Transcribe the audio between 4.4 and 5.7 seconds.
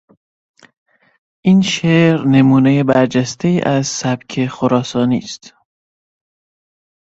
خراسانی است.